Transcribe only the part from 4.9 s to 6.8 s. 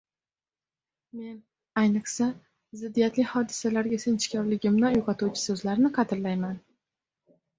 uyg‘otuvchi so'zlarni qadrlayman.